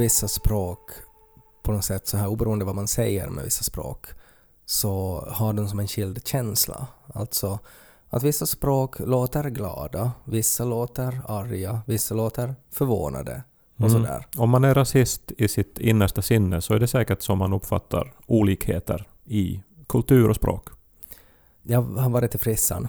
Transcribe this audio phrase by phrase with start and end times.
[0.00, 0.90] vissa språk
[1.62, 4.06] på något sätt så här oberoende vad man säger med vissa språk
[4.66, 6.86] så har de som en skild känsla.
[7.14, 7.58] Alltså
[8.10, 13.42] att vissa språk låter glada, vissa låter arga, vissa låter förvånade
[13.76, 13.90] och Mm.
[13.92, 14.26] sådär.
[14.36, 18.12] Om man är rasist i sitt innersta sinne så är det säkert så man uppfattar
[18.26, 20.68] olikheter i kultur och språk.
[21.62, 22.88] Jag har varit i frissan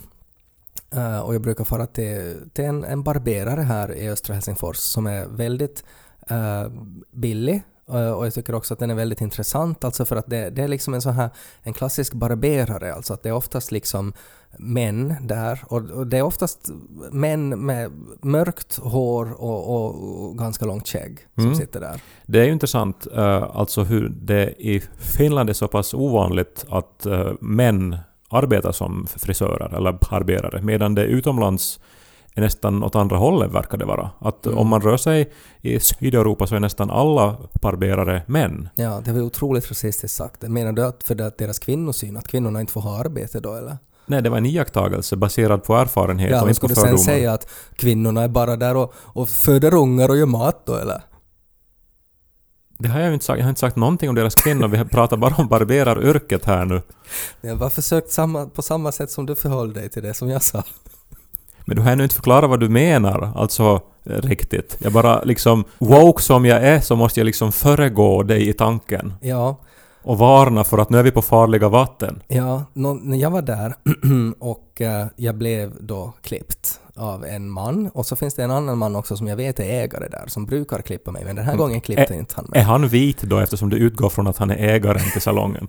[0.92, 5.08] eh, och jag brukar fara till, till en, en barberare här i östra Helsingfors som
[5.08, 5.84] är väldigt
[7.12, 10.50] billig eh, och jag tycker också att den är väldigt intressant alltså för att det,
[10.50, 11.30] det är liksom en sån här
[11.64, 14.14] en klassisk barberare alltså att det är oftast liksom
[14.58, 16.70] män där och, och det är oftast
[17.12, 21.56] män med mörkt hår och, och, ganska långt skägg som Mm.
[21.56, 22.02] sitter där.
[22.26, 27.06] Det är ju intressant eh, alltså hur det i Finland är så pass ovanligt att
[27.06, 27.98] eh, män
[28.30, 31.80] arbetar som frisörer eller barberare medan det utomlands
[32.36, 34.10] är nästan åt andra hållet verkar det vara.
[34.20, 34.58] Att Mm.
[34.58, 38.70] om man rör sig i Sydeuropa så är nästan alla barberare män.
[38.76, 40.42] Ja, det var otroligt rasistiskt sagt.
[40.42, 43.78] Menar du att för det deras kvinnosyn, att kvinnorna inte får ha arbete då eller?
[44.06, 46.98] Nej, det var en iakttagelse baserad på erfarenhet Ja, och inte på skulle du sen
[46.98, 47.04] fördomar.
[47.20, 51.02] säga att kvinnorna är bara där och, och föder ungar och gör mat då eller?
[52.80, 53.38] Det har jag inte sagt.
[53.40, 54.68] Jag har inte sagt någonting om deras kvinnor.
[54.68, 56.82] Vi pratar bara om barberaryrket här nu.
[57.42, 60.30] Jag har bara försökt samma, på samma sätt som du förhöll dig till det som
[60.30, 60.64] jag sa.
[61.72, 64.78] Men du har ännu inte förklarat vad du menar, alltså riktigt.
[64.80, 69.14] Jag bara liksom, woke som jag är så måste jag liksom föregå dig i tanken.
[69.22, 69.56] Ja,
[70.04, 72.22] Och varna för att nu är vi på farliga vatten.
[72.28, 73.74] ja när jag var där
[74.40, 78.78] och eh, jag blev då klippt av en man och så finns det en annan
[78.78, 81.54] man också som jag vet är ägare där som brukar klippa mig men den här
[81.54, 81.62] Mm.
[81.66, 82.62] gången klippte Ä- inte han Är mig.
[82.62, 85.68] han vit då eftersom du utgår från att han är ägaren till salongen?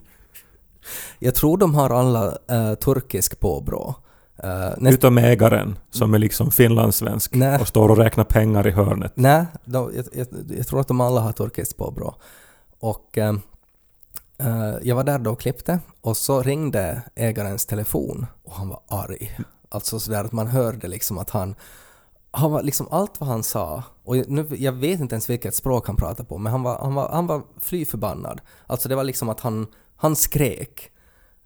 [1.19, 3.95] Jag tror de har alla uh, turkisk påbrå.
[4.45, 7.61] Uh, näst, Utom ägaren som är liksom finlandssvensk Nej.
[7.61, 9.13] och står och räknar pengar i hörnet.
[9.15, 12.15] Nej, jag, jag, jag tror att de alla har turkiskt påbrå.
[12.81, 13.35] Och eh,
[14.39, 18.81] eh, jag var där då och klippte och så ringde ägarens telefon och han var
[18.89, 19.39] arg.
[19.69, 21.55] Alltså sådär att man hörde liksom att han
[22.35, 25.87] han var liksom allt vad han sa, och nu, jag vet inte ens vilket språk
[25.87, 28.41] han pratade på, men han var, han var, han var fly förbannad.
[28.67, 29.67] Alltså det var liksom att han,
[29.97, 30.91] han skrek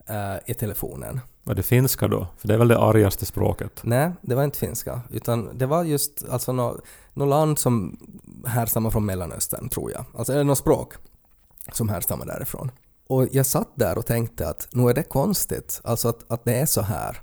[0.08, 1.20] eh, i telefonen.
[1.46, 2.26] Var det finska då?
[2.38, 3.80] För det är väl det argaste språket.
[3.82, 6.82] Nej, det var inte finska, utan det var just alltså något
[7.14, 7.98] land som
[8.46, 10.04] härstammar från Mellanöstern, tror jag.
[10.18, 10.94] Alltså, eller något språk
[11.72, 12.70] som härstammar därifrån.
[13.08, 16.54] Och jag satt där och tänkte att nu är det konstigt, alltså att, att det
[16.54, 17.20] är så här,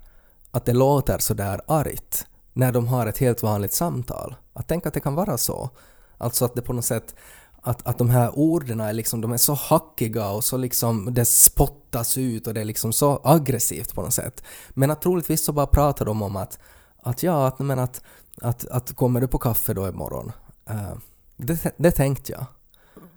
[0.51, 4.35] att det låter så där argt när de har ett helt vanligt samtal.
[4.53, 5.69] Att tänka att det kan vara så.
[6.17, 7.15] Alltså att det på något sätt
[7.63, 11.25] att, att de här orden är liksom, de är så hackiga och så liksom det
[11.25, 14.43] spottas ut och det är liksom så aggressivt på något sätt.
[14.69, 16.59] Men att troligtvis så bara pratar de om att,
[17.03, 18.01] att ja, att, men att,
[18.41, 20.31] att, att kommer du på kaffe då imorgon?
[20.69, 20.93] Uh,
[21.37, 22.45] det, det tänkte jag.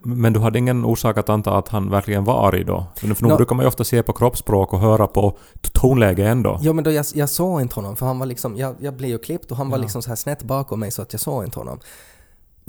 [0.03, 2.85] Men du hade ingen orsak att anta att han verkligen var arg då?
[2.95, 5.37] För nu Nå- brukar man ju ofta se på kroppsspråk och höra på
[5.73, 6.59] tonläge ändå.
[6.61, 9.09] Ja men då jag, jag såg inte honom för han var liksom, jag, jag blev
[9.09, 9.81] ju klippt och han var Ja.
[9.81, 11.79] liksom så här snett bakom mig så att jag såg inte honom.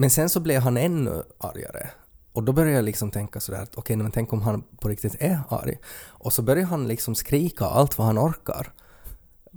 [0.00, 1.90] Men sen så blev han ännu argare.
[2.32, 5.16] Och då började jag liksom tänka sådär att okej, men tänk om han på riktigt
[5.20, 5.78] är arg.
[6.06, 8.72] Och så började han liksom skrika allt vad han orkar.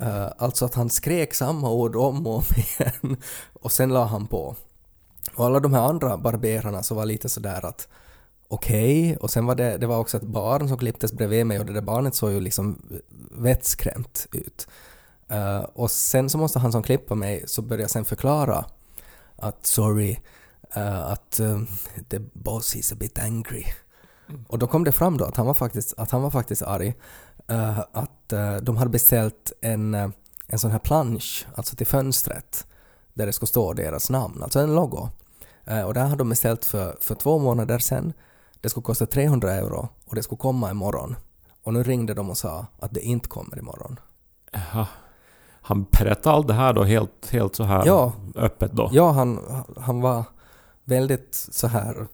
[0.01, 3.18] Uh, alltså att han skrek samma ord om och om igen.
[3.53, 4.56] Och sen la han på.
[5.35, 7.88] Och alla de här andra barberarna så var lite sådär att
[8.47, 11.66] okej, och sen var det, det var också ett barn som klipptes bredvid mig och
[11.66, 12.81] det där barnet såg ju liksom
[13.31, 14.68] vettskrämt ut.
[15.31, 18.65] Uh, och sen så måste han som klippa mig så börja sen förklara
[19.42, 20.18] att sorry,
[20.75, 21.62] eh, att uh,
[22.09, 23.63] the boss is a bit angry.
[24.47, 26.95] Och då kom det fram då att han var faktiskt, att han var faktiskt arg.
[27.47, 29.94] eh, att de hade beställt en,
[30.47, 32.68] en sån här plansch, alltså till fönstret,
[33.13, 35.09] där det skulle stå deras namn, alltså en logo.
[35.85, 38.13] Och där hade de beställt för, för två månader sedan.
[38.62, 41.15] Det skulle kosta 300 euro och det skulle komma imorgon.
[41.63, 44.00] Och nu ringde de och sa att det inte kommer imorgon.
[44.51, 44.88] Jaha.
[45.62, 48.89] Han berättade allt det här då helt, helt så här Ja, öppet då?
[48.94, 49.39] ja han,
[49.77, 50.24] han var
[50.91, 52.07] väldigt så här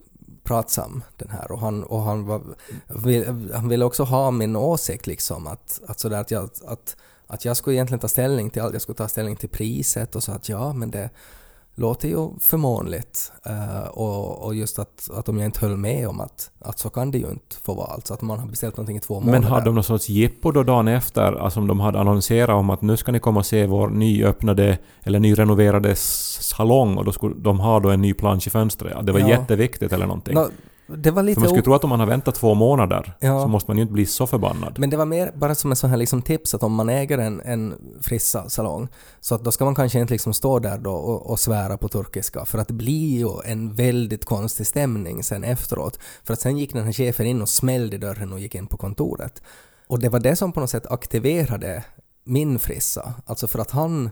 [0.44, 1.52] pratsam den här.
[1.52, 2.42] Och han, och han, var,
[2.88, 6.96] vill, han ville också ha min åsikt liksom att, att sådär att jag, att,
[7.28, 10.24] att jag skulle egentligen ta ställning till allt, jag skulle ta ställning till priset och
[10.24, 11.10] så att ja men det
[11.80, 16.22] låter ju förmånligt Eh, och, och just att, att om jag inte höll med om
[16.22, 18.98] att, att så kan det ju inte få vara alltså att man har beställt någonting
[18.98, 19.40] i två månader.
[19.40, 22.70] Men hade de någon sorts jippo då dagen efter, alltså om de hade annonserat om
[22.70, 27.36] att nu ska ni komma och se vår nyöppnade eller nyrenoverade salong och då skulle
[27.38, 28.94] de ha då en ny plansch i fönstret?
[28.96, 29.28] Ja, Det var Ja.
[29.30, 30.36] jätteviktigt eller någonting?
[30.36, 30.48] Nå,
[30.88, 31.40] det var För lite...
[31.40, 33.42] man skulle tro att om man har väntat två månader Ja.
[33.42, 34.80] så måste man ju inte bli så förbannad.
[34.80, 37.18] Men det var mer bara som en sån här liksom tips att om man äger
[37.18, 38.88] en, en frissa-salong
[39.20, 41.88] så att då ska man kanske inte liksom stå där då och, och svära på
[41.88, 46.00] turkiska för att det blir ju en väldigt konstig stämning sen efteråt.
[46.24, 48.78] För att sen gick den här chefen in och smällde dörren och gick in på
[48.78, 49.42] kontoret.
[49.88, 51.84] Och det var det som på något sätt aktiverade
[52.24, 53.14] min frissa.
[53.26, 54.10] Alltså för att han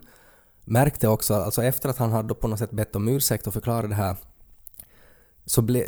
[0.66, 3.90] märkte också, alltså efter att han hade på något sätt bett om ursäkt och förklarat
[3.90, 4.16] det här
[5.46, 5.86] så ble,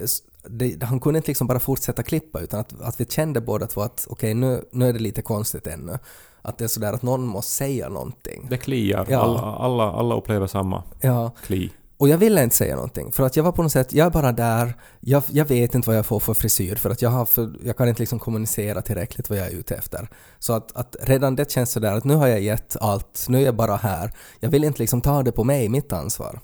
[0.49, 3.81] det, han kunde inte liksom bara fortsätta klippa utan att, att vi kände båda två
[3.81, 5.97] att okej nu, nu är det lite konstigt ännu.
[6.41, 8.47] Att det är sådär att någon måste säga någonting.
[8.49, 9.05] Det kliar.
[9.09, 9.19] Ja.
[9.21, 11.71] Alla, alla, alla upplever samma Ja, kli.
[11.97, 14.11] och jag ville inte säga någonting för att jag var på något sätt, jag är
[14.11, 17.25] bara där, jag, jag vet inte vad jag får för frisyr för att jag, har
[17.25, 20.07] för, jag kan inte liksom kommunicera tillräckligt vad jag är ute efter.
[20.39, 23.45] Så att, att redan det känns sådär att nu har jag gett allt, nu är
[23.45, 24.11] jag bara här.
[24.39, 26.39] Jag vill inte liksom ta det på mig, mitt ansvar.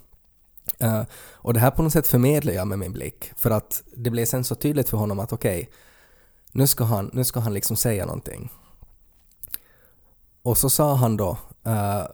[0.82, 1.02] Uh,
[1.32, 4.24] och det här på något sätt förmedlar jag med min blick för att det blev
[4.24, 5.70] sen så tydligt för honom att okej,
[6.52, 8.52] nu ska han, nu ska han liksom säga någonting.
[10.42, 12.06] Och så sa han då, uh,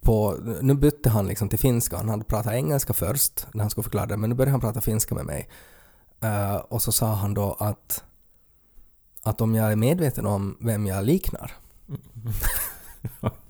[0.00, 3.82] på, nu bytte han liksom till finska, han hade pratat engelska först när han skulle
[3.82, 5.48] förklara det, men nu började han prata finska med mig.
[6.24, 8.04] Uh, och så sa han då att,
[9.22, 11.52] att om jag är medveten om vem jag liknar.
[11.88, 12.00] Mm.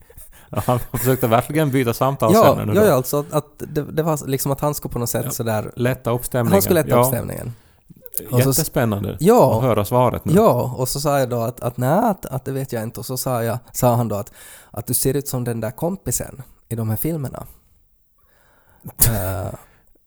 [0.67, 4.61] Han försökte verkligen byta samtalsämne ja, ja, alltså att, att det, det var liksom att
[4.61, 5.31] han skulle på något sätt Ja.
[5.31, 6.53] sådär, Lätta upp stämningen.
[6.53, 7.01] han skulle lätta ja.
[7.01, 7.53] upp stämningen.
[8.31, 9.57] Och så- Jättespännande Ja.
[9.57, 10.33] att höra svaret nu.
[10.33, 13.01] Ja, och så sa jag då att, att nej, att, att det vet jag inte.
[13.01, 14.33] Och så sa, jag, sa han då att,
[14.71, 17.47] att du ser ut som den där kompisen i de här filmerna.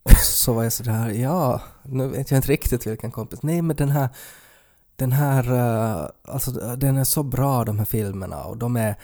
[0.03, 3.39] Och så var jag sådär, ja, nu vet jag inte riktigt vilken kompis.
[3.43, 4.09] Nej, men den här,
[4.95, 8.95] den här, eh, alltså den är så bra de här filmerna och de är,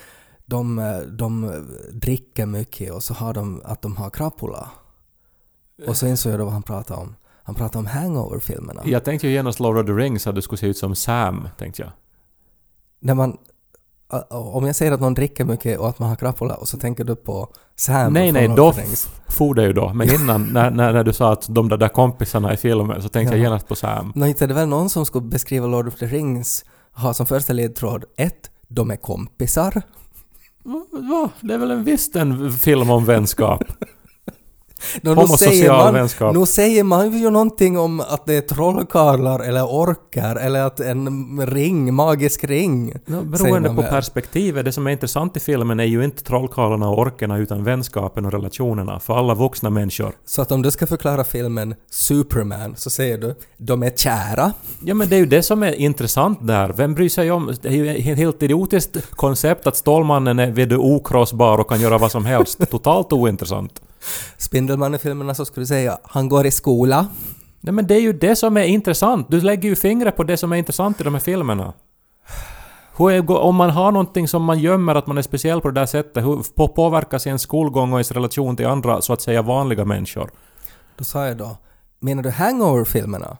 [0.49, 1.61] de, eh, de
[1.93, 4.69] dricker mycket och så har de, att de har krapula.
[5.87, 7.15] Och så insåg jag då vad han pratade om.
[7.43, 8.81] Han pratade om hangover-filmerna.
[8.85, 11.47] Jag tänkte ju genast Lord of the Rings att du skulle se ut som Sam,
[11.57, 11.91] tänkte jag.
[12.99, 13.37] när man
[14.13, 16.77] ä- om jag säger att någon dricker mycket och att man har krapula och så
[16.77, 18.73] tänker du på Sam nej, nej, då
[19.27, 19.93] for det ju då.
[19.93, 23.09] Men innan, när, när, när du sa att de där, där kompisarna i filmen, så
[23.09, 23.37] tänkte Ja.
[23.37, 24.11] jag genast på Sam.
[24.15, 27.25] Nå, inte är det väl någon som skulle beskriva Lord of the Rings ha som
[27.25, 29.81] första ledtråd ett, de är kompisar.
[30.91, 31.29] Va?
[31.41, 33.63] Det är väl en visst en film om vänskap?
[34.79, 36.35] Säger Homosocial man, vänskap.
[36.35, 41.41] nu säger man ju någonting om att det är trollkarlar eller orkar eller att en
[41.47, 42.93] ring, magisk ring.
[43.05, 43.89] No, beroende på väl.
[43.89, 44.65] perspektivet.
[44.65, 48.31] Det som är intressant i filmen är ju inte trollkarlarna och orkerna utan vänskapen och
[48.31, 50.11] relationerna för alla vuxna människor.
[50.25, 54.51] Så att om du ska förklara filmen Superman så säger du de är kära.
[54.79, 56.69] Ja men det är ju det som är intressant där.
[56.69, 57.53] Vem bryr sig om...
[57.61, 61.97] Det är ju ett helt idiotiskt koncept att Stålmannen är vid okrossbar och kan göra
[61.97, 62.69] vad som helst.
[62.71, 63.81] Totalt ointressant.
[64.37, 67.07] Spindelmannen-filmerna så skulle du säga han går i skola.
[67.61, 69.27] Nej men det är ju det som är intressant.
[69.29, 71.73] Du lägger ju fingret på det som är intressant i de här filmerna.
[72.97, 75.85] Hur om man har någonting som man gömmer att man är speciell på det där
[75.85, 79.85] sättet, hur på- påverkas ens skolgång och ens relation till andra så att säga vanliga
[79.85, 80.29] människor?
[80.97, 81.57] Då sa jag då,
[81.99, 83.37] menar du Hangover-filmerna?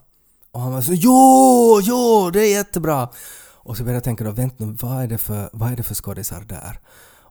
[0.51, 3.09] Och han var så jo, jo, det är jättebra.
[3.55, 5.83] Och så började jag tänka då, vänta nu, vad är det för, vad är det
[5.83, 6.79] för skådisar där?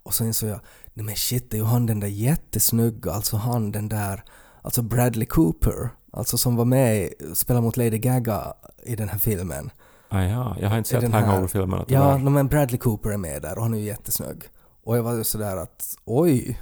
[0.03, 0.61] Och så insåg jag,
[1.05, 4.25] men shit, det är ju han den där jättesnygga, alltså han den där,
[4.63, 9.71] alltså Bradley Cooper, alltså som var med, spelade mot Lady Gaga i den här filmen.
[10.09, 13.57] Ah, ja, jag har inte sett Hangover-filmerna Ja, no, men Bradley Cooper är med där
[13.57, 14.43] och han är ju jättesnygg.
[14.83, 16.61] Och jag var ju sådär att oj,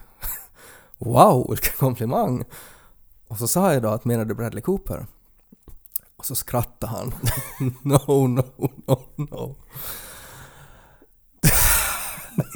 [0.99, 2.45] wow, vilken komplimang.
[3.29, 5.07] Och så sa jag då att menar du Bradley Cooper?
[6.17, 7.14] Och så skrattade han.
[7.83, 8.45] no, no,
[8.87, 9.57] no, no.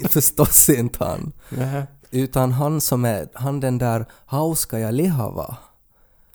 [0.09, 1.33] Förstås inte han.
[1.49, 1.87] Nähä.
[2.11, 5.57] Utan han som är, han den där Hauskaja Lihava.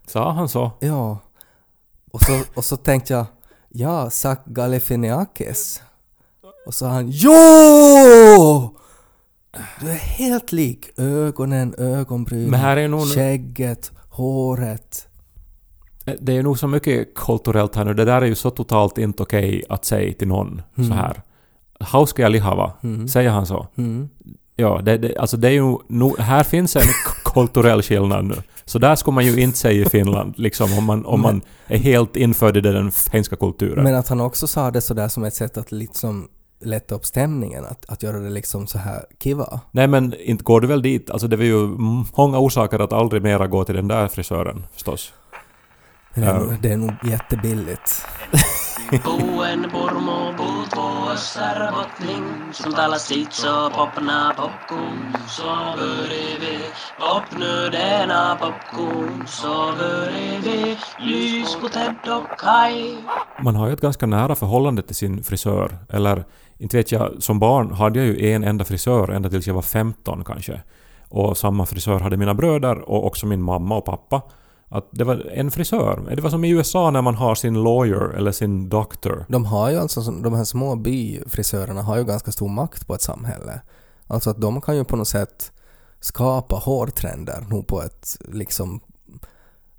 [0.07, 0.71] Sa han så?
[0.79, 1.17] Ja.
[2.11, 3.25] Och så, och så tänkte jag,
[3.69, 5.81] ja, Sak Galifianakis.
[6.65, 7.33] Och så han, jo!
[9.81, 10.89] Du är helt lik.
[10.99, 13.01] Ögonen, ögonbrynen, nog...
[13.07, 15.07] skägget, håret.
[16.19, 17.93] Det är nog så mycket kulturellt här nu.
[17.93, 20.97] Det där är ju så totalt inte okej att säga till någon så Mm.
[20.97, 21.21] här.
[21.83, 22.71] Hauska lihava?
[22.83, 23.07] Mm.
[23.07, 23.67] Säger han så?
[23.77, 24.09] Mm.
[24.55, 25.77] Ja, det, det, alltså det är ju...
[25.87, 26.81] nog- här finns en
[27.25, 28.35] kulturell skillnad nu.
[28.65, 31.77] Så där skulle man ju inte säga i Finland, liksom om man, om man är
[31.77, 33.83] helt infödd i den finska kulturen.
[33.83, 36.27] Men att han också sa det sådär som ett sätt att liksom
[36.61, 39.59] lätta upp stämningen, att, att göra det liksom så här kiva.
[39.71, 41.09] Nej men inte går du väl dit?
[41.09, 41.67] Alltså det är ju
[42.17, 45.13] många orsaker att aldrig mera gå till den där frisören förstås.
[46.13, 46.39] Men det, är Ja.
[46.43, 48.01] nog, det är nog jättebilligt.
[51.13, 55.43] Bo och pormo, som talar sitt så popna popcorn så
[56.99, 59.73] Popp nu denna popcorn så
[60.43, 62.95] vi Lys på Ted och Kaj
[63.43, 65.77] Man har ju ett ganska nära förhållande till sin frisör.
[65.89, 66.23] Eller,
[66.57, 69.61] inte vet jag, som barn hade jag ju en enda frisör ända tills jag var
[69.61, 70.61] 15 kanske.
[71.09, 74.21] Och samma frisör hade mina bröder och också min mamma och pappa.
[74.73, 76.13] Att det var en frisör.
[76.15, 79.25] Det var som i USA när man har sin lawyer eller sin doctor.
[79.29, 83.01] De har ju alltså, de här små byfrisörerna har ju ganska stor makt på ett
[83.01, 83.61] samhälle.
[84.07, 85.51] Alltså att de kan ju på något sätt
[85.99, 88.79] skapa hårtrender nog på ett liksom...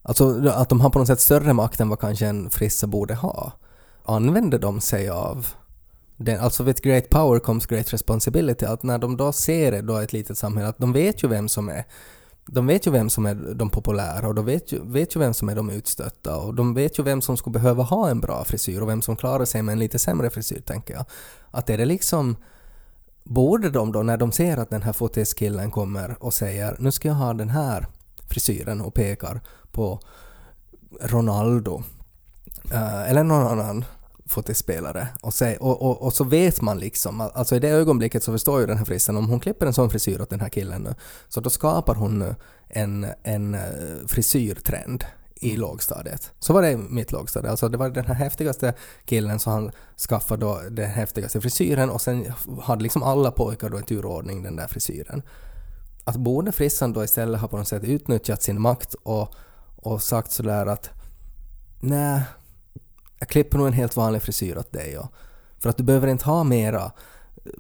[0.03, 3.15] Alltså att de har på något sätt större makt än vad kanske en frissa borde
[3.15, 3.53] ha.
[4.05, 5.47] Använder de sig av
[6.17, 8.67] den, alltså with great power comes great responsibility.
[8.67, 11.49] Att när de då ser det då ett litet samhälle, att de vet ju vem
[11.49, 11.85] som är
[12.47, 15.35] de vet ju vem som är de populära och de vet ju, vet ju vem
[15.35, 18.45] som är de utstötta och de vet ju vem som skulle behöva ha en bra
[18.45, 21.05] frisyr och vem som klarar sig med en lite sämre frisyr, tänker jag.
[21.51, 22.37] Att är det liksom...
[23.27, 27.09] Borde de då, när de ser att den här fotiskillen kommer och säger nu ska
[27.09, 27.87] jag ha den här
[28.29, 29.41] frisyren och pekar
[29.73, 30.01] på
[31.01, 31.83] Ronaldo
[32.73, 33.85] eh, eller någon annan
[34.27, 38.61] fotispelare och, och, och, och så vet man liksom, alltså i det ögonblicket så förstår
[38.61, 40.95] ju den här frissan om hon klipper en sån frisyr åt den här killen nu
[41.29, 42.35] så då skapar hon nu
[42.69, 43.61] en, en eh,
[44.07, 45.05] frisyrtrend
[45.35, 46.33] i lågstadiet.
[46.39, 47.51] Så var det i mitt lågstadie.
[47.51, 49.71] Alltså det var den här häftigaste killen så han
[50.09, 54.57] skaffade då den häftigaste frisyren och sen hade liksom alla pojkar då i turordning den
[54.57, 55.23] där frisyren.
[56.05, 59.35] Att borde frissan då istället ha på något sätt utnyttjat sin makt och,
[59.77, 60.91] och sagt sådär att
[61.81, 62.23] nej,
[63.25, 65.07] jag klipper nog en helt vanlig frisyr åt dig och,
[65.59, 67.51] för att du behöver inte ha mera eh,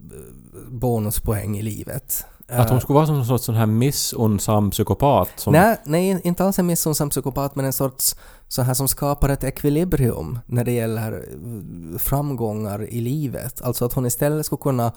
[0.68, 2.26] bonuspoäng i livet.
[2.48, 5.28] Att hon Eh, skulle vara som en sorts sån här missunnsam psykopat.
[5.36, 8.16] Som, Nej, nej, inte alls en missunnsam psykopat men en sorts
[8.48, 13.62] så här som skapar ett ekvilibrium när det gäller eh, framgångar i livet.
[13.62, 14.92] Alltså att hon istället skulle kunna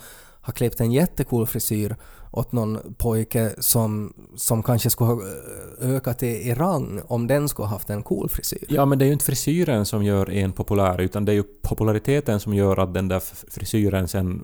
[0.48, 1.96] ha klippt en jättecool frisyr
[2.32, 5.22] åt någon pojke som, som kanske skulle ha
[5.82, 8.66] eh, ökat i, i rang om den skulle ha haft en cool frisyr.
[8.70, 11.44] Ja, men det är ju inte frisyren som gör en populär, utan det är ju
[11.62, 14.42] populariteten som gör att den där frisyren sen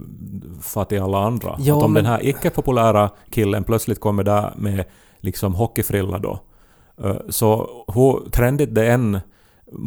[0.62, 1.56] far till alla andra.
[1.60, 4.86] Ja, att om men- den här icke-populära killen plötsligt kommer där med
[5.20, 6.40] liksom hockeyfrilla då,
[7.04, 9.20] eh, så hur trendigt det än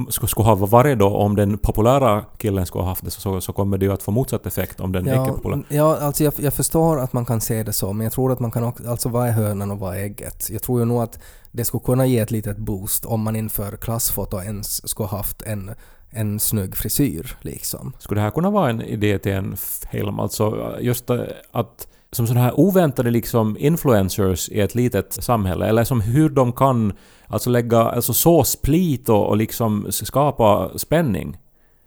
[0.09, 3.79] skulle, ha varit då om den populära killen skulle ha haft det så, så kommer
[3.79, 5.63] det ju att få motsatt effekt om den Ja, icke-populära.
[5.69, 8.41] ja alltså jag, jag förstår att man kan se det så, men jag tror att
[8.41, 10.49] man kan också, alltså vad är hönan och vad är ägget?
[10.51, 11.19] Jag tror ju nog att
[11.53, 15.71] det skulle kunna ge ett litet boost om man inför klassfoto ens skulle haft en,
[16.11, 17.93] en snygg frisyr liksom.
[17.99, 19.57] Skulle det här kunna vara en idé till en
[19.93, 20.21] film?
[20.21, 21.21] Alltså just eh,
[21.53, 26.53] att som sådana här oväntade liksom influencers i ett litet samhälle, eller som hur de
[26.53, 26.93] kan
[27.27, 31.37] alltså lägga, alltså så split och, och liksom skapa spänning.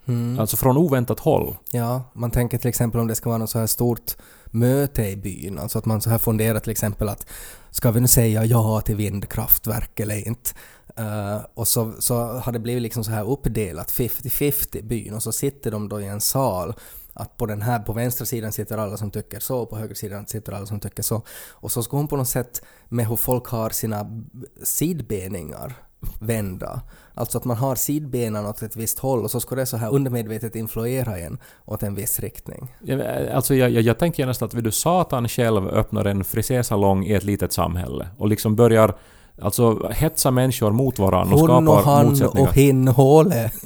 [0.06, 0.40] Mm.
[0.40, 1.56] Alltså från oväntat håll.
[1.72, 4.16] Ja, man tänker till exempel om det ska vara något så här stort
[4.46, 7.28] möte i byn, alltså att man så här funderar till exempel att
[7.72, 10.52] ska vi nu säga ja till vindkraftverk eller inte?
[10.98, 15.32] Eh, och så, så har det blivit liksom så här uppdelat 50-50 byn och så
[15.32, 16.74] sitter de då i en sal
[17.20, 20.28] att på den här, på vänstra sidan sitter alla som tycker så, på höger sidan
[20.28, 21.22] sitter alla som tycker så.
[21.52, 24.24] Och så ska hon på något sätt med hur folk har sina
[24.64, 25.74] sidbeningar
[26.20, 26.82] vända.
[27.14, 29.94] Alltså att man har sidbenen åt ett visst håll och så ska det så här
[29.94, 32.76] undermedvetet influera en åt en viss riktning.
[32.84, 32.98] Ja,
[33.34, 37.14] Alltså jag, jag, jag tänker genast att vill du Satan själv öppnar en frisersalong i
[37.14, 38.98] ett litet samhälle och liksom börjar
[39.42, 42.48] alltså hetsa människor mot varandra och Hon och skapar han motsättningar.
[42.50, 43.52] och hin håle.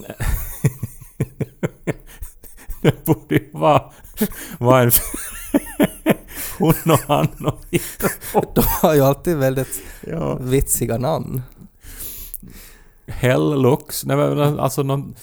[2.83, 3.91] Det borde ju vara,
[4.57, 4.91] vara en...
[6.59, 7.27] Hon och han
[8.33, 10.35] och De har ju alltid väldigt ja.
[10.35, 11.41] vitsiga namn.
[13.07, 14.05] Hell looks.
[14.05, 15.15] Nej, men alltså någon,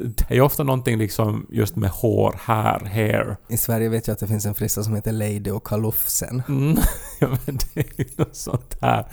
[0.00, 3.36] det är ofta någonting liksom just med hår, här, hair.
[3.48, 6.42] I Sverige vet jag att det finns en frissa som heter Lady och Kalufsen.
[6.48, 6.76] Mm.
[7.20, 9.06] Ja, men det är ju något sånt här.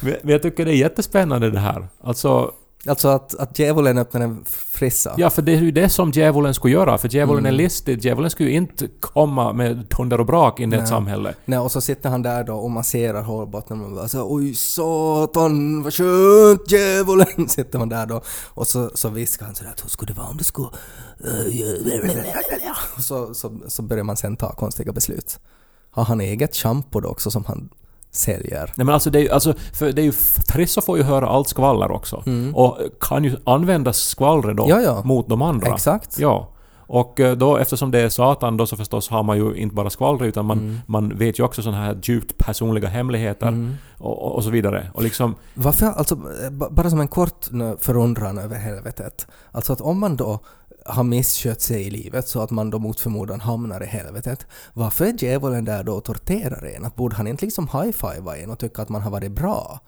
[0.00, 1.88] Men men jag tycker det är jättespännande det här.
[2.00, 2.52] Alltså,
[2.86, 5.14] Alltså att, att djävulen öppnar en frissa.
[5.16, 6.98] ja för det är ju det som djävulen skulle göra.
[6.98, 7.54] För djävulen Mm.
[7.54, 8.04] är listig.
[8.04, 11.34] Djävulen skulle ju inte komma med tunder och brak in i ett samhälle.
[11.44, 15.82] Nej, och så sitter han där då och masserar hårbotten och bara så oj satan
[15.82, 20.12] vad skönt djävulen sitter man där då och så, så viskar han sådär hur skulle
[20.12, 20.68] det vara om du skulle
[22.96, 25.38] och så, så, så börjar man sen ta konstiga beslut.
[25.90, 27.68] Har han eget shampoo då också som han
[28.12, 28.72] säljer?
[28.76, 30.12] Nej men alltså det är alltså, för det är ju,
[30.52, 32.22] Frissa får ju höra allt skvaller också.
[32.26, 32.54] Mm.
[32.56, 35.02] Och kan ju använda skvallret då Ja, ja.
[35.04, 35.72] mot de andra.
[35.74, 36.18] Exakt.
[36.18, 36.48] Ja.
[36.86, 39.90] Och eh, då eftersom det är Satan då så förstås har man ju inte bara
[39.90, 40.78] skvallret utan man, Mm.
[40.86, 43.74] man vet ju också sådana här djupt personliga hemligheter Mm.
[43.98, 44.90] och, och, så vidare.
[44.94, 45.34] Och liksom...
[45.54, 46.14] Varför, alltså,
[46.44, 49.26] eh, ba- bara som en kort nu förundran över helvetet.
[49.52, 50.38] Alltså att om man då
[50.86, 54.46] har misskött sig i livet så att man då mot förmodan hamnar i helvetet.
[54.74, 56.84] Varför är djävulen där då och torterar en?
[56.84, 59.80] Att borde han inte liksom high-fivea en och tycka att man har varit bra?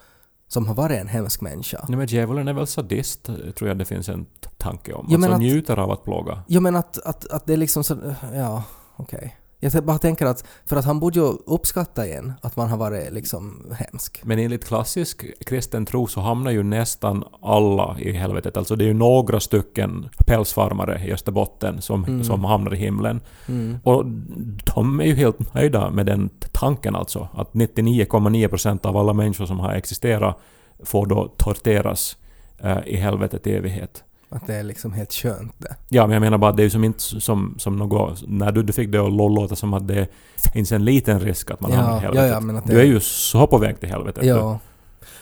[0.48, 1.84] Som har varit en hemsk människa.
[1.88, 5.06] Nej men djävulen är väl sadist, tror jag det finns en tanke om.
[5.08, 6.42] Ja, alltså att- njuter av att plåga.
[6.48, 8.14] Jo men att, att, att det är liksom så...
[8.34, 8.62] Ja,
[8.96, 9.36] okej.
[9.72, 13.12] Jag bara tänker att, för att han borde ju uppskatta en, att man har varit
[13.12, 14.20] liksom hemsk.
[14.24, 18.56] Men enligt klassisk kristen tro så hamnar ju nästan alla i helvetet.
[18.56, 22.24] Alltså det är ju några stycken pälsfarmare i Österbotten som, Mm.
[22.24, 23.20] som hamnar i himlen.
[23.48, 23.78] Mm.
[23.84, 24.04] Och
[24.74, 27.28] de är ju helt nöjda med den tanken alltså.
[27.34, 30.38] Att 99,9% av alla människor som har existerat
[30.84, 32.16] får då torteras
[32.58, 34.04] eh, i helvetet i evighet.
[34.34, 35.76] Att det är liksom helt skönt det.
[35.88, 38.22] Ja, men jag menar bara att det är ju som inte som, som något...
[38.28, 40.08] När du, du fick det att låta som att det
[40.52, 42.30] finns en liten risk att man Ja, hamnar i ja, helvetet.
[42.30, 44.24] ja, men att Du det- är ju så på väg till helvetet.
[44.24, 44.58] Ja.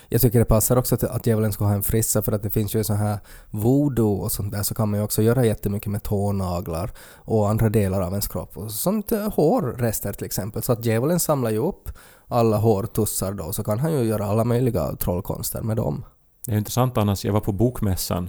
[0.09, 2.51] Jag tycker det passar också att, att djävulen ska ha en frissa för att det
[2.51, 3.19] finns ju så här
[3.51, 7.69] voodoo och sånt där så kan man ju också göra jättemycket med tånaglar och andra
[7.69, 8.57] delar av ens kropp.
[8.57, 10.63] Och sånt eh, hårrester till exempel.
[10.63, 11.91] Så att djävulen samlar ju upp
[12.29, 16.05] alla hårtussar då så kan han ju göra alla möjliga trollkonster med dem.
[16.47, 18.29] Det är intressant annars, jag var på bokmässan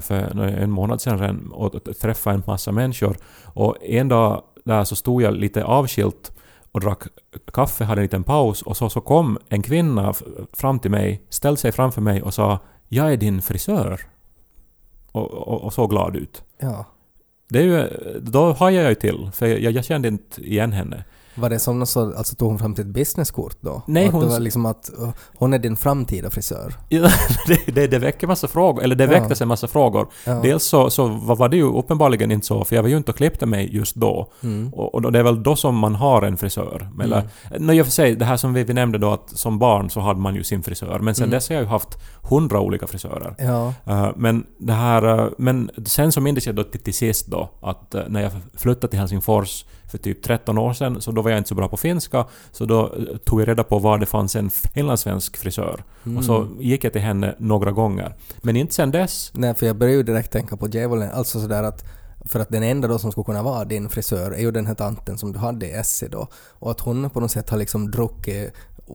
[0.00, 3.16] för en månad sedan och t- träffade en massa människor.
[3.44, 6.32] Och en dag där så stod jag lite avskilt
[6.72, 7.02] och drack
[7.52, 10.14] kaffe, hade en liten paus och så, så kom en kvinna
[10.52, 12.58] fram till mig, ställde sig framför mig och sa
[12.88, 14.00] ”Jag är din frisör”
[15.12, 16.42] och, och, och såg glad ut.
[16.58, 16.84] Ja.
[17.48, 17.88] Det är ju,
[18.20, 21.04] då hajade jag ju till, för jag, jag kände inte igen henne.
[21.36, 23.82] Var det som något så, alltså tog hon fram till ett businesskort då?
[23.86, 26.74] Nej, att hon- Det var liksom att uh, hon är din framtida frisör.
[26.88, 27.08] Ja,
[27.46, 29.10] det, det, det väcker massa frågor, eller det Ja.
[29.10, 30.08] väcktes en massa frågor.
[30.24, 30.40] Ja.
[30.42, 33.16] Dels så, så var det ju uppenbarligen inte så, för jag var ju inte och
[33.16, 34.32] klippte mig just då.
[34.42, 34.72] Mm.
[34.74, 36.88] Och, och det är väl då som man har en frisör.
[37.02, 37.66] Eller, Mm.
[37.66, 40.00] Nej, och för sig, det här som vi, vi nämnde då att som barn så
[40.00, 40.98] hade man ju sin frisör.
[40.98, 41.30] Men sen Mm.
[41.30, 41.88] dess har jag ju haft
[42.22, 43.34] hundra olika frisörer.
[43.38, 43.72] Ja.
[43.86, 45.18] Eh, men det här...
[45.18, 48.32] eh, men sen så minns jag då till, till sist då att eh, när jag
[48.54, 51.68] flyttade till Helsingfors för typ 13 år sedan, så då var jag inte så bra
[51.68, 55.84] på finska, så då eh, tog jag reda på var det fanns en finlandssvensk frisör.
[56.06, 56.18] Mm.
[56.18, 58.14] Och så gick jag till henne några gånger.
[58.42, 59.32] Men inte sen dess.
[59.34, 61.84] Nej, för jag började ju direkt tänka på djävulen, alltså sådär att
[62.28, 64.74] för att den enda då som skulle kunna vara din frisör är ju den här
[64.74, 66.28] tanten som du hade i Essie då.
[66.34, 68.52] Och att hon på något sätt har liksom druckit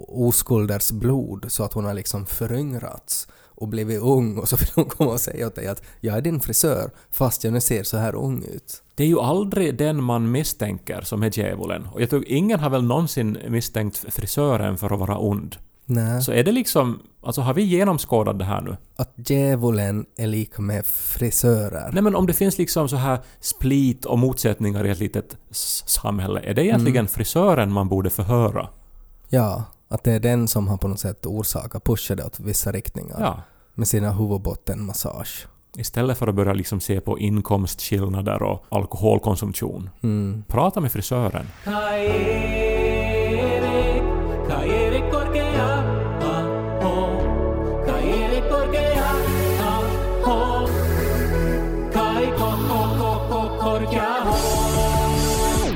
[0.08, 3.28] oskulders blod så att hon har liksom föryngrats
[3.62, 6.22] och blivit ung och så vill hon komma och säga åt dig att jag är
[6.22, 8.84] din frisör fast jag nu ser så här ung ut.
[8.96, 11.88] Det är ju aldrig den man misstänker som är djävulen.
[11.94, 15.56] Och jag tror ingen har väl någonsin misstänkt frisören för att vara ond.
[15.86, 16.22] Nej.
[16.22, 17.00] Så är det liksom...
[17.24, 18.78] Alltså har vi genomskådat det här nu?
[18.96, 21.90] Att djävulen är lika med frisörer.
[21.94, 25.38] Nej men om det finns liksom så här split och motsättningar i ett litet
[25.86, 27.08] samhälle, är det egentligen Mm.
[27.08, 28.70] frisören man borde förhöra?
[29.30, 32.72] Ja, att det är den som har på något sätt orsakat, pushat det åt vissa
[32.72, 33.18] riktningar.
[33.20, 33.42] Ja.
[33.74, 35.48] Med sina huvudbottenmassage.
[35.78, 39.90] Istället för att börja liksom se på inkomstskillnader och alkoholkonsumtion.
[40.04, 40.44] Mm.
[40.48, 41.48] Prata med frisören.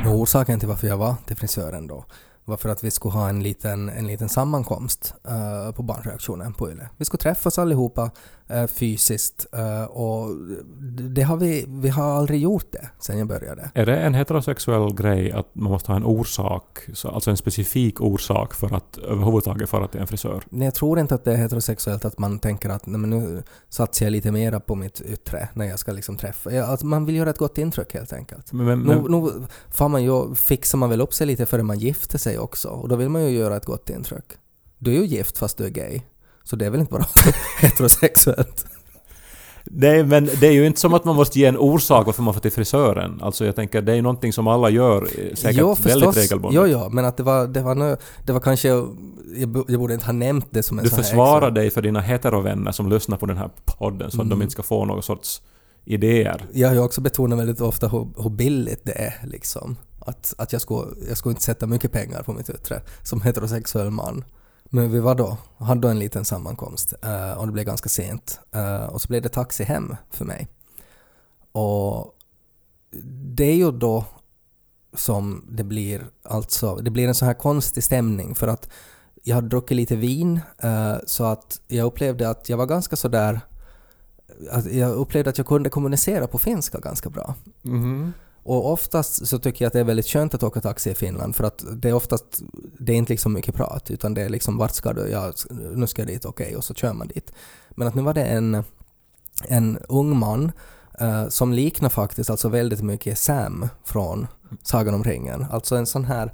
[0.06, 2.06] Orsaken till varför jag var till frisören då
[2.46, 6.72] var för att vi skulle ha en liten, en liten sammankomst eh, på barnreaktionen på
[6.72, 6.90] Yle.
[6.98, 8.12] Vi skulle träffas allihopa
[8.52, 10.30] uh, fysiskt eh, och
[11.00, 13.70] det har vi, vi har aldrig gjort det sen jag började.
[13.74, 18.02] Är det en heterosexuell grej att man måste ha en orsak, så- alltså en specifik
[18.02, 20.44] orsak för att överhuvudtaget fara till en frisör?
[20.50, 23.44] Nej, jag tror inte att det är heterosexuellt att man tänker att nej, men nu
[23.70, 26.64] satsar jag lite mera på mitt yttre när jag ska liksom träffa.
[26.64, 28.54] Att man vill göra ett gott intryck helt enkelt.
[28.54, 31.64] Men, men, men, Nu, nu får man ju, fixar man väl upp sig lite före
[31.64, 34.26] man gifter sig också och då vill man ju göra ett gott intryck.
[34.78, 36.02] Du är ju gift fast du är gay.
[36.44, 37.06] Så det är väl inte bara
[37.62, 38.66] heterosexuellt?
[39.64, 42.34] Nej, men det är ju inte som att man måste ge en orsak varför man
[42.34, 43.20] får till frisören.
[43.22, 46.62] Alltså jag tänker, det är ju någonting som alla gör eh, säkert väldigt regelbundet.
[46.62, 48.68] Jo, jo, men att det var, det var, nu, det var kanske...
[49.38, 52.00] Jag, bo- jag borde inte ha nämnt det som en Du försvarar dig för dina
[52.00, 54.42] heterovänner som lyssnar på den här podden så att de Mm.
[54.42, 55.42] inte ska få någon sorts
[55.86, 56.46] idéer.
[56.54, 59.76] Jag har ju också betonat väldigt ofta hur, hur billigt det är liksom.
[60.06, 63.92] Att, att jag, skulle, jag skulle inte sätta mycket pengar på mitt yttre som heterosexuell
[63.92, 64.26] man.
[64.64, 68.40] Men vi var då, hade då en liten sammankomst eh, och det blev ganska sent.
[68.52, 70.48] Eh, och så blev det taxi hem för mig.
[71.52, 72.16] Och
[73.36, 74.06] det är ju då
[74.94, 78.70] som det blir alltså, det blir en så här konstig stämning för att
[79.24, 83.42] jag hade druckit lite vin eh, så att jag upplevde att jag var ganska sådär
[84.52, 87.36] att jag upplevde att jag kunde kommunicera på finska ganska bra.
[87.62, 88.14] Mhm.
[88.46, 91.36] Och oftast så tycker jag att det är väldigt skönt att åka taxi i Finland
[91.36, 92.42] för att det är oftast,
[92.80, 95.88] det är inte liksom mycket prat utan det är liksom vart ska du, ja nu
[95.88, 97.32] ska jag dit, okej och så kör man dit.
[97.70, 98.64] Men att nu var det en,
[99.48, 100.52] en ung man
[101.02, 104.28] uh, som liknar faktiskt alltså väldigt mycket Sam från
[104.64, 105.46] Sagan om ringen.
[105.52, 106.32] Alltså en sån här,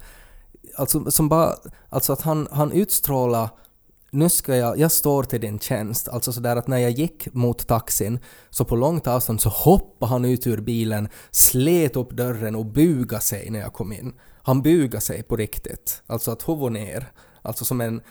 [0.78, 1.56] alltså som bara,
[1.90, 3.50] alltså att han, han utstrålar
[4.12, 6.08] nu ska jag, jag står till din tjänst.
[6.10, 8.20] Alltså sådär att när jag gick mot taxin
[8.50, 13.22] så på långt avstånd så hoppade han ut ur bilen, slet upp dörren och bugade
[13.22, 14.14] sig när jag kom in.
[14.44, 16.04] Han bugade sig på riktigt.
[16.08, 17.12] Alltså att huvudet ner.
[17.42, 18.02] Alltså som en,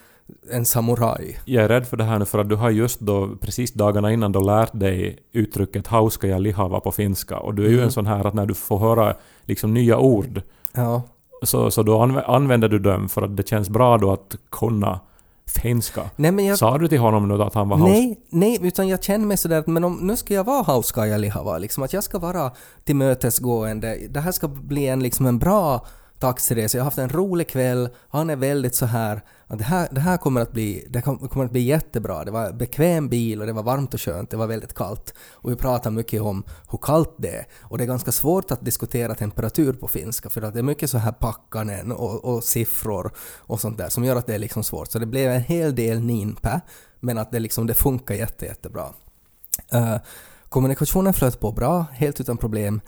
[0.52, 1.38] en samuraj.
[1.44, 4.12] Jag är rädd för det här nu för att du har just då precis dagarna
[4.12, 7.84] innan då lärt dig uttrycket hauska lihava på finska och du är ju Mm.
[7.86, 11.02] en sån här att när du får höra liksom nya ord Ja.
[11.44, 15.00] så, så då anv- använder du dem för att det känns bra då att kunna
[15.50, 16.10] finska.
[16.16, 16.58] Nej men jag...
[16.58, 17.90] Sa du till honom nu att han var haus...
[17.90, 21.16] Nej, nej, utan jag känner mig sådär att men om, nu ska jag vara Hauskaja
[21.16, 22.50] Lihava, liksom att jag ska vara
[22.84, 23.98] tillmötesgående.
[24.10, 25.86] Det här ska bli en, liksom en bra
[26.20, 26.78] taxiresa.
[26.78, 27.88] Jag har haft en rolig kväll.
[28.09, 31.44] Han är väldigt så här att det här, det här kommer att bli, det kommer
[31.44, 32.24] att bli jättebra.
[32.24, 34.30] Det var bekväm bil och det var varmt och skönt.
[34.30, 35.14] Det var väldigt kallt.
[35.33, 37.46] Och vi pratar mycket om hur kallt det är.
[37.61, 40.90] Och det är ganska svårt att diskutera temperatur på finska för att det är mycket
[40.90, 44.64] så här packanen och, och siffror och sånt där som gör att det är liksom
[44.64, 44.90] svårt.
[44.90, 46.61] Så det blev en hel del ninpä
[47.00, 48.87] men att det liksom det funkar jätte, jättebra.
[49.74, 49.96] Uh,
[50.48, 52.80] kommunikationen flöt på bra, helt utan problem.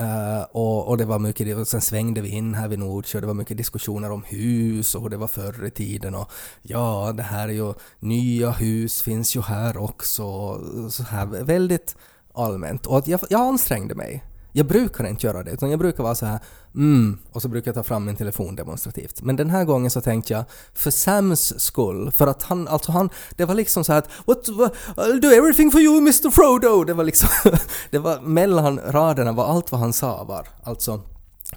[0.00, 3.26] Uh, och, och det var mycket, och sen svängde vi in här vid Nordsjö, det
[3.26, 6.30] var mycket diskussioner om hus och hur det var förr i tiden och
[6.62, 10.58] ja, det här är ju, nya hus finns ju här också,
[10.90, 11.96] så här väldigt
[12.34, 12.86] allmänt.
[12.86, 14.24] Och att jag, jag ansträngde mig.
[14.56, 16.40] Jag brukar inte göra det, utan jag brukar vara så här
[16.74, 19.22] mm, och så brukar jag ta fram min telefon demonstrativt.
[19.22, 23.10] Men den här gången så tänkte jag, för Sams skull, för att han, alltså han,
[23.36, 26.84] det var liksom så här att What, what, I'll do everything for you Mr Frodo!
[26.84, 27.28] Det var liksom,
[27.90, 30.48] det var mellan raderna var allt vad han sa var.
[30.62, 31.00] Alltså,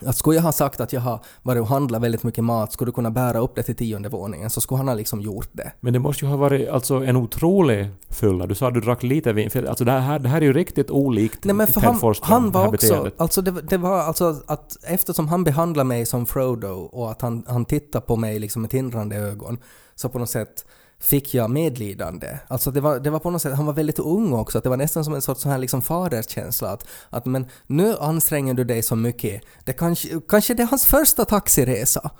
[0.05, 2.87] att skulle jag ha sagt att jag har varit och handlat väldigt mycket mat, skulle
[2.89, 5.71] du kunna bära upp det till tionde våningen, så skulle han ha liksom gjort det.
[5.79, 8.47] Men det måste ju ha varit alltså en otrolig fylla.
[8.47, 9.49] Du sa att du drack lite vin.
[9.49, 12.31] För Alltså det här, det här är ju riktigt olikt Nej men för han, Forsström,
[12.31, 13.13] han det var också, beteendet.
[13.17, 17.43] alltså det, det var alltså att eftersom han behandlade mig som Frodo och att han,
[17.47, 19.57] han tittade på mig liksom med tindrande ögon
[19.95, 20.65] så på något sätt
[20.99, 22.39] fick jag medlidande.
[22.47, 24.69] Alltså det var, det var på något sätt, han var väldigt ung också, att det
[24.69, 28.63] var nästan som en sorts sån här liksom faderskänsla att, att men nu anstränger du
[28.63, 32.11] dig så mycket, det kanske, kanske det är hans första taxiresa.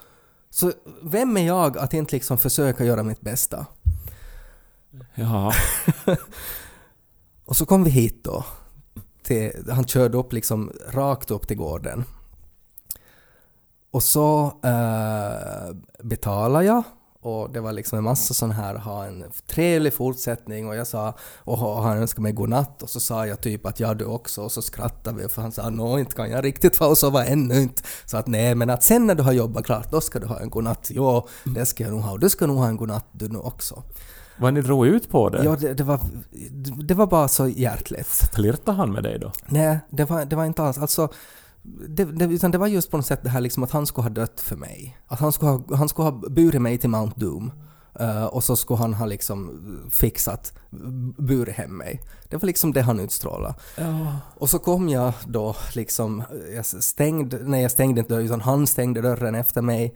[0.49, 0.71] Så
[1.03, 3.65] vem är jag att inte liksom försöka göra mitt bästa?
[5.15, 5.53] Ja.
[7.45, 8.45] Och så kom vi hit då.
[9.23, 12.03] Till, han körde upp liksom rakt upp till gården.
[13.91, 16.83] Och så eh, betalade jag
[17.21, 21.13] och det var liksom en massa sån här, ha en trevlig fortsättning och jag sa,
[21.37, 24.41] och ha- han önskade mig godnatt och så sa jag typ att ja du också
[24.41, 27.61] och så skrattade vi för han sa nå inte kan jag riktigt få sova ännu
[27.61, 27.83] inte.
[28.05, 30.39] Så att nej men att sen när du har jobbat klart då ska du ha
[30.39, 30.87] en godnatt.
[30.93, 33.37] Jo, det ska jag nog ha och du ska nog ha en godnatt du nu
[33.39, 33.83] också.
[34.37, 35.43] Vad ni drog ut på det?
[35.43, 35.99] Ja, det, det, var,
[36.87, 38.07] det var bara så hjärtligt.
[38.07, 39.31] Flirtade han med dig då?
[39.45, 40.77] Nej, det var, det var inte alls...
[40.77, 41.09] Alltså,
[41.87, 44.05] det, det, utan det var just på något sätt det här liksom att han skulle
[44.05, 44.97] ha dött för mig.
[45.07, 47.51] Att han skulle ha, han skulle ha burit mig till Mount Doom.
[47.99, 49.59] Eh, och så skulle han ha liksom
[49.91, 50.53] fixat,
[51.17, 52.01] burit hem mig.
[52.29, 53.55] Det var liksom det han utstrålade.
[53.77, 54.15] Ja.
[54.35, 56.23] Och så kom jag då liksom,
[56.55, 59.95] jag stängde, nej jag stängde inte dörren utan han stängde dörren efter mig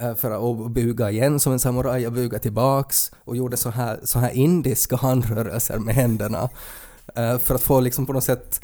[0.00, 2.02] eh, för att buga igen som en samuraj.
[2.02, 6.48] Jag bugade tillbaks och gjorde så här, så här indiska handrörelser med händerna
[7.16, 8.60] eh, för att få liksom på något sätt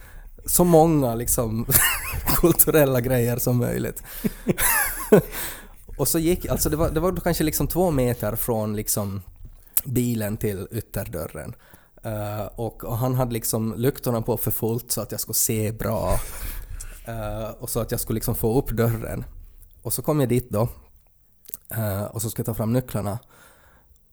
[0.46, 1.66] så många liksom
[2.36, 4.02] kulturella grejer som möjligt.
[5.98, 9.22] och så gick, alltså det var, det var kanske liksom två meter från liksom
[9.84, 11.54] bilen till ytterdörren.
[12.02, 15.72] Eh, och, och han hade liksom lyktorna på för fullt så att jag skulle se
[15.72, 16.18] bra.
[17.06, 19.24] Eh, och så att jag skulle liksom få upp dörren.
[19.82, 20.68] Och så kom jag dit då.
[21.70, 23.18] eh, och så skulle jag ta fram nycklarna.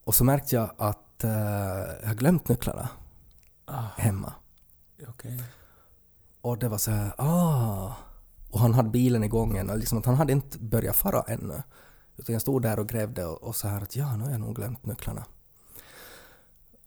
[0.04, 1.00] Och så märkte jag att
[2.02, 2.90] jag har glömt nycklarna
[3.98, 4.34] hemma.
[5.08, 5.40] Okej.
[6.44, 7.92] Och det var så här, ah.
[8.50, 11.64] Och han hade bilen igång än, och liksom att han hade inte börjat fara ännu.
[12.18, 14.40] Utan jag stod där och grävde och, och så här att ja, nu har jag
[14.40, 15.26] nog glömt nycklarna.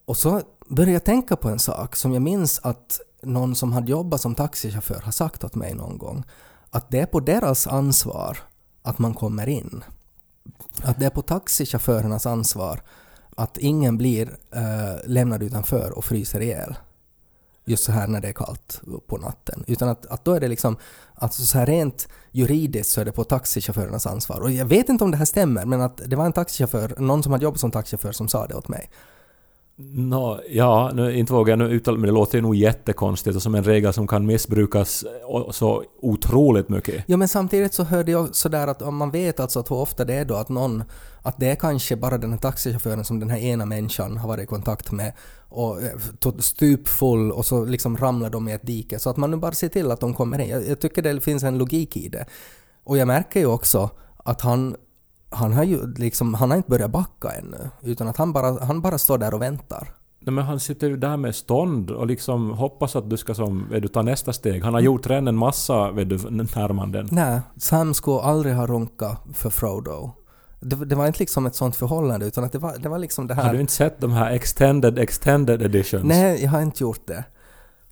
[0.04, 3.90] Och så började jag tänka på en sak som jag minns att någon som hade
[3.90, 6.24] jobbat som taxichaufför har sagt åt mig någon gång.
[6.70, 8.38] Att det är på deras ansvar
[8.82, 9.84] att man kommer in.
[10.82, 12.82] Att det är på taxichaufförernas ansvar
[13.36, 16.76] att ingen blir eh, lämnad utanför och fryser ihjäl
[17.66, 19.64] just så här när det är kallt på natten.
[19.66, 20.76] Utan att, att då är det liksom,
[21.14, 24.40] alltså så här rent juridiskt så är det på taxichaufförernas ansvar.
[24.40, 27.22] Och jag vet inte om det här stämmer, men att det var en taxichaufför, någon
[27.22, 28.90] som hade jobbat som taxichaufför som sa det åt mig.
[29.78, 33.42] Nå, ja, nu, inte vågar jag nu uttala men det låter ju nog jättekonstigt och
[33.42, 35.04] som en regel som kan missbrukas
[35.50, 37.04] så otroligt mycket.
[37.06, 40.04] Ja men samtidigt så hörde jag sådär att om man vet alltså att hur ofta
[40.04, 40.84] det är då att någon,
[41.22, 44.44] att det är kanske bara den här taxichauffören som den här ena människan har varit
[44.44, 45.12] i kontakt med
[45.48, 48.98] och eh, stupfull och så liksom ramlar de i ett dike.
[48.98, 50.48] Så att man nu bara ser till att de kommer in.
[50.48, 52.26] Jag, jag tycker det finns en logik i det.
[52.84, 54.76] Och jag märker ju också att han
[55.30, 58.80] han har ju liksom, han har inte börjat backa ännu, utan att han bara, han
[58.80, 59.88] bara står där och väntar.
[60.20, 63.68] Nej, men han sitter ju där med stånd och liksom hoppas att du ska som,
[63.70, 64.64] vet du, ta nästa steg.
[64.64, 67.08] Han har gjort redan en massa vet du, närmanden.
[67.12, 70.10] Nej, Sam skulle aldrig ha runkat för Frodo.
[70.60, 73.26] Det, det var inte liksom ett sånt förhållande, utan att det var, det var liksom
[73.26, 73.44] det här...
[73.44, 76.04] Har du inte sett de här extended, extended editions?
[76.04, 77.24] Nej, jag har inte gjort det.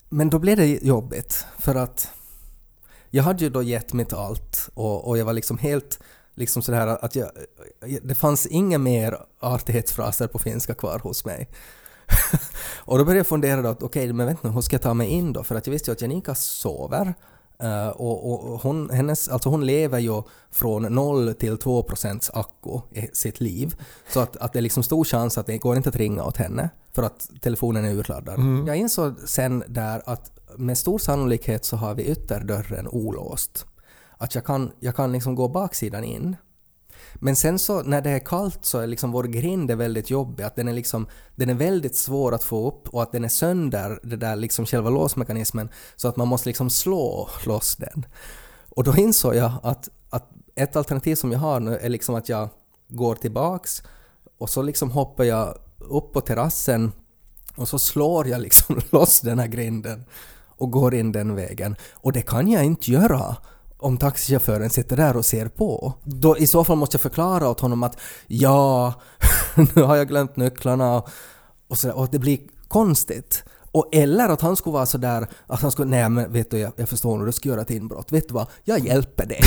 [0.08, 2.08] Men då blev det jobbigt, för att
[3.10, 5.98] jag hade ju då gett mitt allt och, och jag var liksom helt
[6.34, 7.30] liksom sådär att jag,
[8.02, 11.48] det fanns inga mer artighetsfraser på finska kvar hos mig.
[12.78, 14.94] och då började jag fundera då att okej, men vänta nu, hur ska jag ta
[14.94, 15.44] mig in då?
[15.44, 17.14] För att jag visste ju att Janika sover
[17.58, 22.80] eh, och, och hon, hennes, alltså hon lever ju från 0 till 2 procents akku
[22.90, 23.74] i sitt liv.
[24.08, 26.36] Så att, att det är liksom stor chans att det går inte att ringa åt
[26.36, 28.68] henne för att telefonen är urladdad.
[28.68, 33.66] Jag insåg sen där att med stor sannolikhet så har vi ytterdörren olåst.
[34.18, 36.36] Att jag kan, jag kan liksom gå baksidan in.
[37.14, 40.44] Men sen så när det är kallt så är liksom vår grind är väldigt jobbig,
[40.44, 43.28] att den är liksom, den är väldigt svår att få upp och att den är
[43.28, 48.06] sönder, det där liksom själva låsmekanismen, så att man måste liksom slå loss den.
[48.68, 52.28] Och då insåg jag att, att ett alternativ som jag har nu är liksom att
[52.28, 52.48] jag
[52.88, 53.82] går tillbaks
[54.38, 56.92] och så liksom hoppar jag upp på terrassen
[57.56, 60.04] och så slår jag liksom loss den här grinden
[60.56, 61.76] och går in den vägen.
[61.92, 63.36] Och det kan jag inte göra
[63.84, 65.94] om taxichauffören sitter där och ser på.
[66.04, 68.94] Då, I så fall måste jag förklara åt honom att ja,
[69.74, 71.08] nu har jag glömt nycklarna och,
[71.68, 73.44] och, så, och det blir konstigt.
[73.74, 76.72] Och eller att han skulle vara sådär att han skulle, nej men vet du jag,
[76.76, 78.12] jag förstår nu, du ska göra ett inbrott.
[78.12, 79.40] Vet du vad, jag hjälper dig.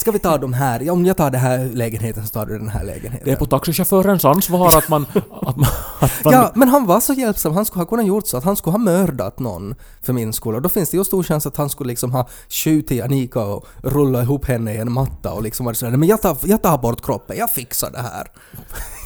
[0.00, 2.58] Ska vi ta de här, ja, om jag tar den här lägenheten så tar du
[2.58, 3.24] den här lägenheten.
[3.24, 5.06] Det är på taxichaufförens ansvar att man...
[5.30, 5.66] Att man,
[6.00, 7.54] att man Ja, men han var så hjälpsam.
[7.54, 10.54] Han skulle ha kunnat gjort så att han skulle ha mördat någon för min skull.
[10.54, 13.66] Och då finns det ju stor chans att han skulle liksom ha skjutit Anika och
[13.82, 16.78] rulla ihop henne i en matta och liksom varit sådär men jag tar, jag tar
[16.78, 18.26] bort kroppen, jag fixar det här.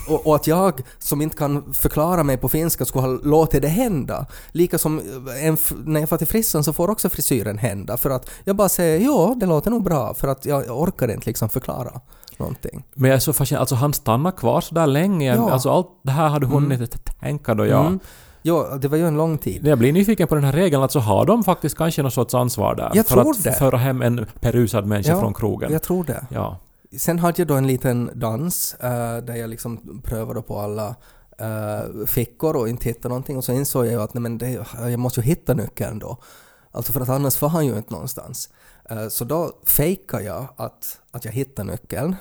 [0.08, 3.68] Och, och att jag som inte kan förklara mig på finska skulle ha låtit det
[3.68, 4.26] hända.
[4.52, 5.00] Lika som
[5.42, 8.56] en, f- när jag får till frissan så får också frisyren hända för att jag
[8.56, 12.00] bara säger ja, det låter nog bra för att jag orkar inte liksom förklara
[12.36, 12.84] någonting.
[12.94, 15.34] Men jag är så fascinerad, alltså han stannar kvar så där länge.
[15.34, 15.50] Ja.
[15.50, 17.80] Alltså allt det här hade hunnit tänka då jag...
[17.86, 18.00] Mm.
[18.46, 19.66] Ja, det var ju en lång tid.
[19.66, 22.74] Jag blir nyfiken på den här regeln, alltså har de faktiskt kanske någon sorts ansvar
[22.74, 22.90] där?
[22.94, 23.52] Jag för tror att det.
[23.52, 25.72] föra hem en perusad människa Ja, från krogen?
[25.72, 26.26] Jag tror det.
[26.30, 26.58] Ja.
[26.98, 30.94] Sen hade jag då en liten dans uh, där jag liksom prövade på alla
[31.40, 34.66] uh, fickor och inte hittade någonting och så insåg jag ju att nej, men det,
[34.78, 36.18] jag måste ju hitta nyckeln då.
[36.72, 38.48] Alltså för att annars får han ju inte någonstans.
[38.92, 42.16] Uh, så då fejkade jag att, att jag hittade nyckeln.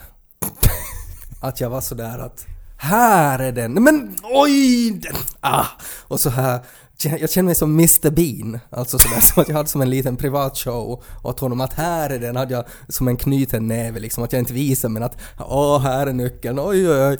[1.41, 2.45] att jag var sådär att
[2.83, 4.91] här är den, Nej, men oj!
[4.91, 5.65] Den, ah!
[6.07, 6.59] Och så här,
[7.05, 10.17] jag känner mig som Mr Bean, alltså sådär som att jag hade som en liten
[10.17, 14.23] privat show åt honom att här är den, hade jag som en knuten näve liksom,
[14.23, 17.17] att jag inte visade men att åh, här är nyckeln, oj oj oj.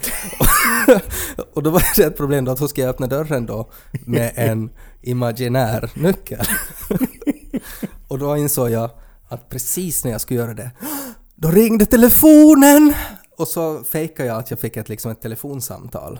[1.54, 3.70] och då var det ett problem då att hur ska jag öppna dörren då
[4.06, 4.70] med en
[5.02, 6.46] imaginär nyckel?
[8.08, 8.90] och då insåg jag
[9.30, 10.72] att precis när jag skulle göra det,
[11.36, 12.94] då ringde telefonen!
[13.38, 16.20] Och så fejkade jag att jag fick ett, liksom ett telefonsamtal.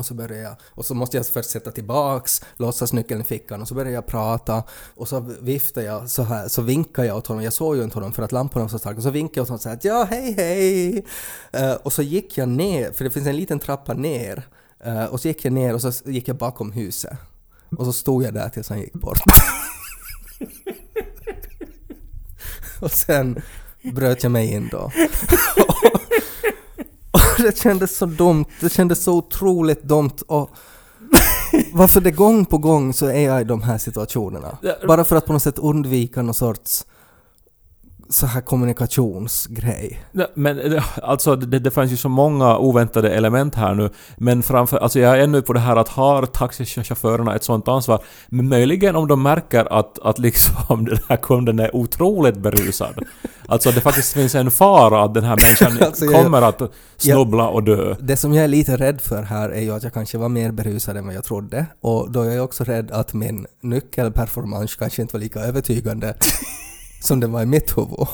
[0.00, 3.68] Och så börjar jag, och så måste jag först sätta tillbaks låtsasnyckeln i fickan och
[3.68, 4.62] så började jag prata
[4.96, 7.96] och så viftade jag så här, så vinkade jag åt honom, jag såg ju inte
[7.96, 9.76] honom för att lamporna var så starka, och så vinkade jag åt honom så här
[9.76, 11.04] att ja hej hej!
[11.56, 14.48] Uh, och så gick jag ner, för det finns en liten trappa ner,
[14.86, 17.18] uh, och så gick jag ner och så gick jag bakom huset.
[17.76, 19.20] Och så stod jag där tills han gick bort.
[22.80, 23.42] och sen
[23.82, 24.92] bröt jag mig in då.
[27.42, 30.50] Det kändes så dumt, det kändes så otroligt dumt och
[31.72, 34.58] varför det gång på gång så är jag i de här situationerna.
[34.86, 36.86] Bara för att på något sätt undvika någon sorts
[38.10, 40.00] så här kommunikationsgrej.
[40.34, 43.90] Men alltså det, det fanns ju så många oväntade element här nu.
[44.16, 48.02] Men framför, alltså jag är ännu på det här att har taxichaufförerna ett sånt ansvar?
[48.28, 53.02] Men möjligen om de märker att, att liksom den här kunden är otroligt berusad.
[53.48, 56.62] Alltså det faktiskt finns en fara att den här människan Alltså, jag- kommer att
[56.96, 57.96] snubbla och dö.
[58.00, 60.52] Det som jag är lite rädd för här är ju att jag kanske var mer
[60.52, 61.66] berusad än vad jag trodde.
[61.80, 66.14] Och då är jag också rädd att min nyckelperformance kanske inte var lika övertygande
[67.00, 67.90] som den var i mitt huvud.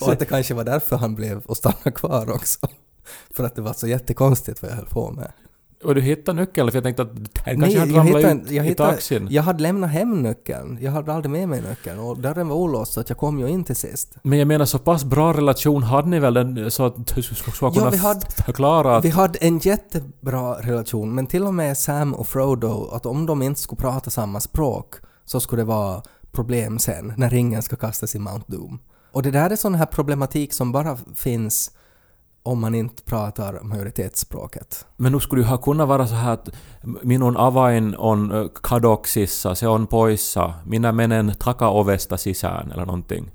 [0.00, 2.58] och att det kanske var därför han blev och stannade kvar också.
[3.30, 5.32] för att det var så jättekonstigt vad jag höll på med.
[5.84, 8.68] Och du hittade nyckeln, för jag tänkte att den kanske hade ramlat ut jag, i
[8.68, 9.28] hittade, taxin.
[9.30, 10.78] jag hade lämnat hem nyckeln.
[10.80, 13.48] Jag hade aldrig med mig nyckeln och dörren var olåst så att jag kom ju
[13.48, 14.16] in till sist.
[14.22, 17.72] Men jag menar så pass bra relation hade ni väl den, så att du skulle
[17.72, 19.04] kunna vi hade- förklara att...
[19.04, 23.42] Vi hade en jättebra relation men till och med Sam och Frodo, att om de
[23.42, 24.94] inte skulle prata samma språk
[25.28, 28.78] så skulle det vara problem sen när ringen ska kastas i Mount Doom.
[29.12, 31.70] Och det där är sån här problematik som bara finns
[32.42, 34.86] om man inte pratar majoritetsspråket.
[34.96, 36.48] Men nu skulle ju ha kunnat vara så här att
[37.02, 43.30] minun avain on ö, kadoksissa, se on poissa, minä menen takaovesta sisään eller någonting.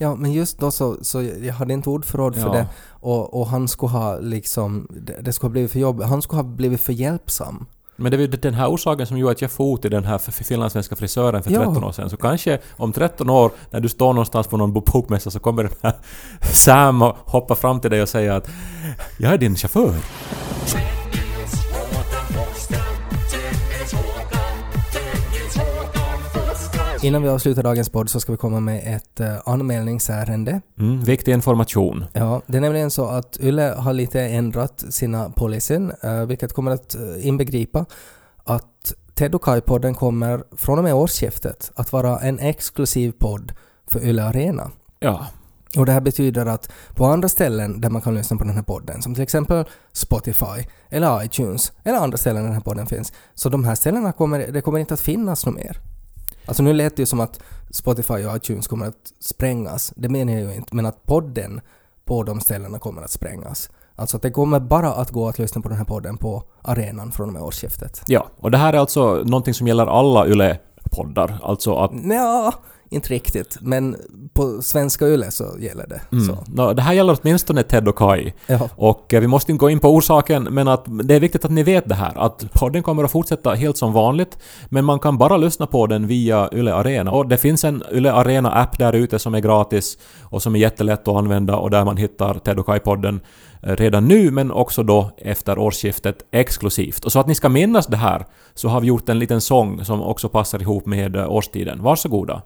[0.00, 2.52] Ja, men just då så, så jag hade inte ordförråd för Ja.
[2.52, 2.66] det
[3.00, 6.42] och, och han skulle ha liksom, det, det skulle ha blivit för jobbigt, han skulle
[6.42, 7.66] ha blivit för hjälpsam.
[8.00, 10.18] Men det var ju den här orsaken som gjorde att jag for till den här
[10.18, 11.64] finlandssvenska frisören för Ja.
[11.64, 12.10] 13 år sedan.
[12.10, 15.72] Så kanske om 13 år, när du står någonstans på någon bokmässa så kommer den
[15.82, 15.92] här
[16.52, 18.48] Sam och hoppar fram till dig och säger att
[19.18, 19.94] jag är din chaufför.
[27.02, 30.60] Innan vi avslutar dagens podd så ska vi komma med ett uh, anmälningsärende.
[30.78, 32.04] Mm, viktig information.
[32.12, 36.70] Ja, det är nämligen så att Yle har lite ändrat sina policyn, eh, vilket kommer
[36.70, 37.86] att eh, inbegripa
[38.44, 43.52] att Ted och Kai-podden kommer från och med årsskiftet att vara en exklusiv podd
[43.86, 44.70] för Yle Arena.
[44.98, 45.26] Ja.
[45.76, 48.62] Och det här betyder att på andra ställen där man kan lyssna på den här
[48.62, 53.12] podden, som till exempel Spotify eller iTunes eller andra ställen där den här podden finns,
[53.34, 55.80] så de här ställena kommer, det kommer inte att finnas något mer.
[56.48, 60.32] Alltså nu lät det ju som att Spotify och iTunes kommer att sprängas, det menar
[60.32, 61.60] jag ju inte, men att podden
[62.04, 63.70] på de ställena kommer att sprängas.
[63.96, 67.12] Alltså att det kommer bara att gå att lyssna på den här podden på arenan
[67.12, 68.02] från och med årsskiftet.
[68.06, 71.38] Ja, och det här är alltså någonting som gäller alla YLE-poddar.
[71.42, 72.52] Alltså att Ja,
[72.90, 73.96] inte riktigt, men
[74.32, 76.00] på svenska Yle så gäller det.
[76.12, 76.24] Mm.
[76.24, 76.38] Så.
[76.46, 78.32] No, det här gäller åtminstone Ted och Kai.
[78.46, 78.68] Ja.
[78.76, 81.50] Och eh, vi måste inte gå in på orsaken, men att det är viktigt att
[81.50, 82.12] ni vet det här.
[82.16, 86.06] Att podden kommer att fortsätta helt som vanligt, men man kan bara lyssna på den
[86.06, 87.10] via Yle Arena.
[87.10, 91.08] Och det finns en Yle Arena-app där ute som är gratis och som är jättelätt
[91.08, 93.20] att använda och där man hittar Ted och Kai-podden
[93.62, 97.04] eh, redan nu, men också då efter årsskiftet exklusivt.
[97.04, 99.84] Och så att ni ska minnas det här, så har vi gjort en liten sång
[99.84, 101.82] som också passar ihop med eh, årstiden.
[101.82, 102.42] Varsågoda.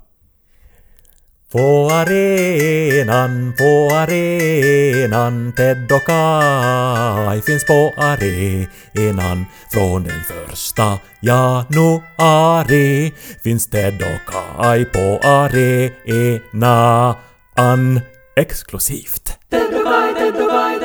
[1.52, 9.46] På arenan, på arenan, Ted och Kai finns på arenan.
[9.72, 13.12] Från den första januari
[13.44, 17.14] finns Ted och Kai på arenan
[18.36, 19.38] exklusivt.
[19.50, 20.81] Ted och Kai, Ted och Kai,